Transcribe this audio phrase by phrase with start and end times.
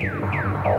[0.00, 0.78] Wow.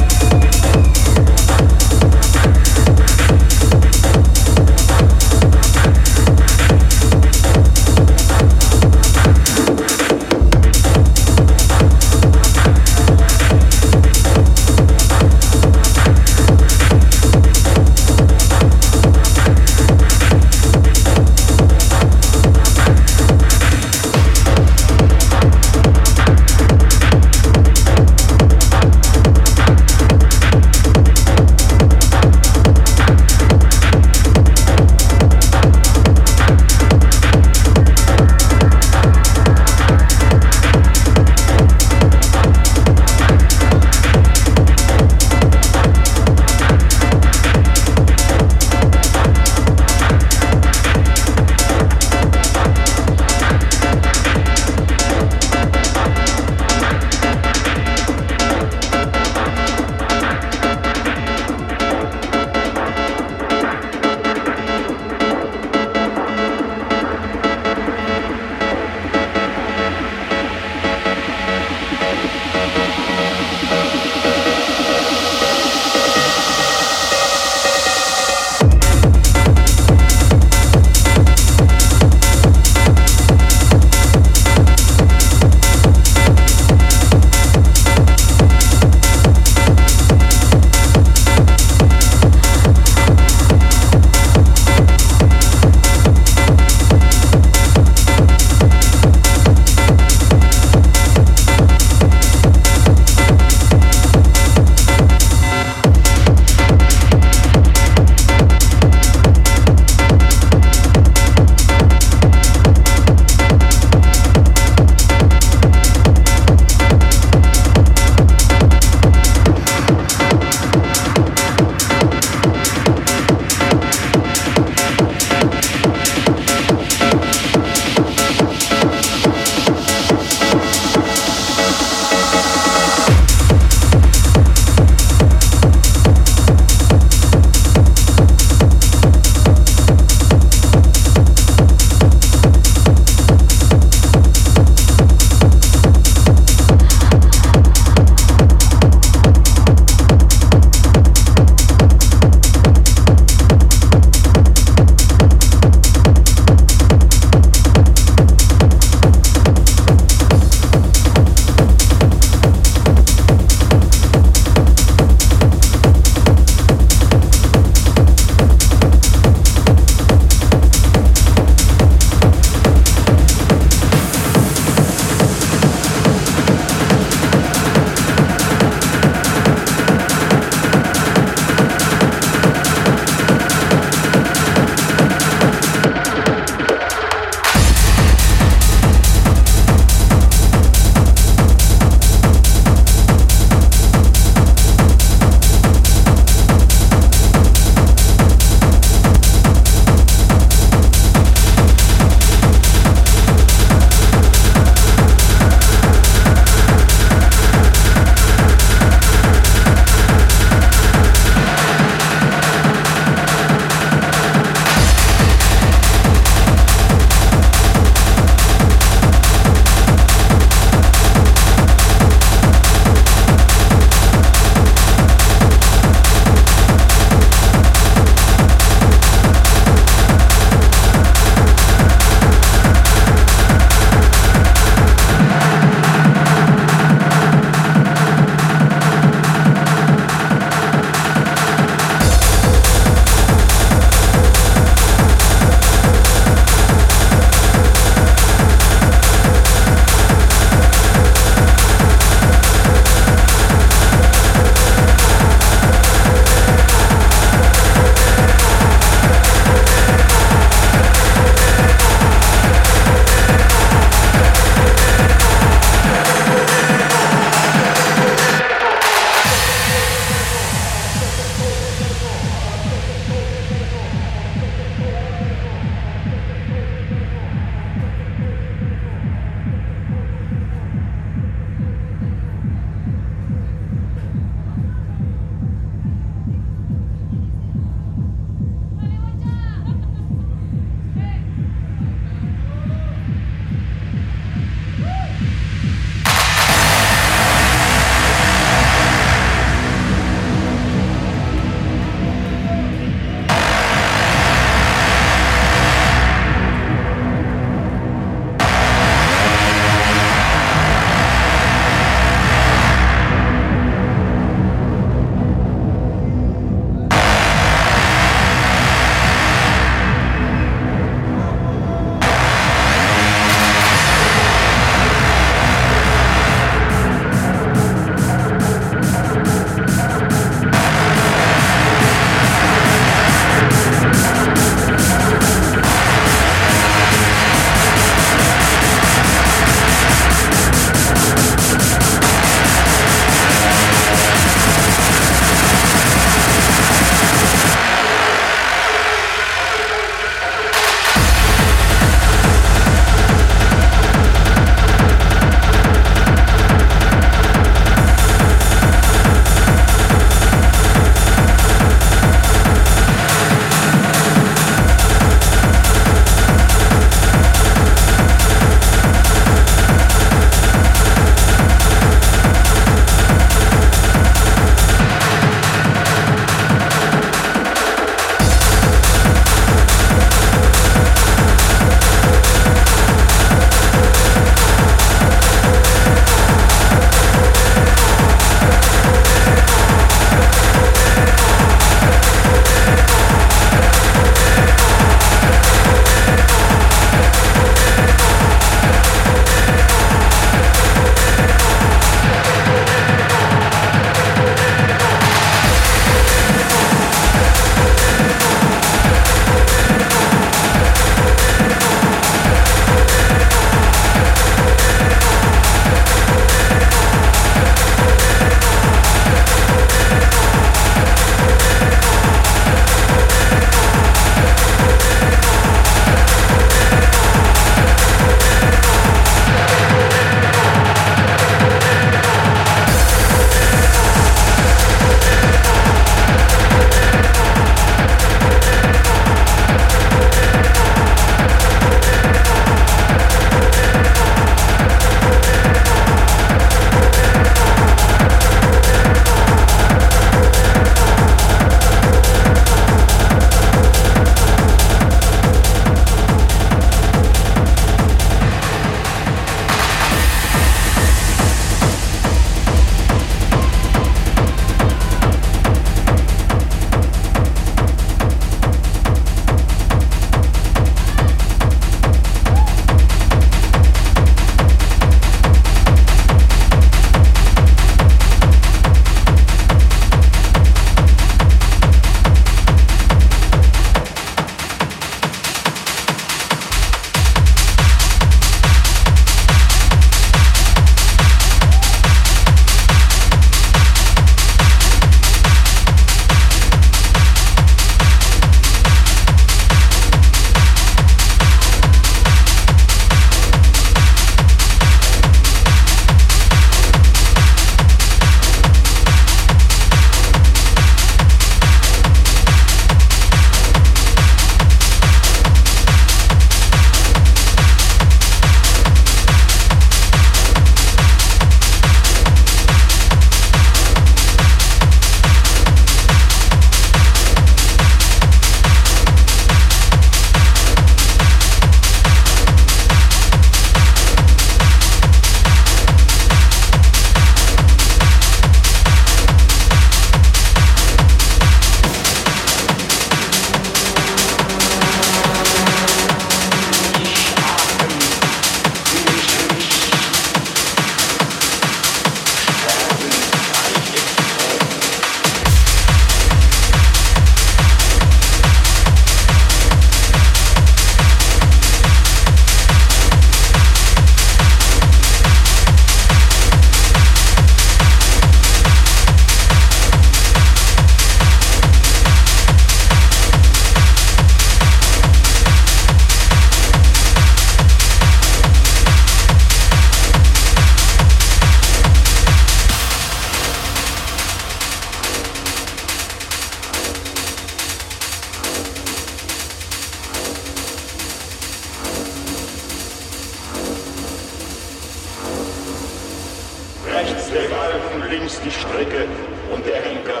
[598.38, 598.86] Stricke
[599.34, 600.00] und der Henker.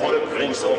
[0.00, 0.78] Volk ringsum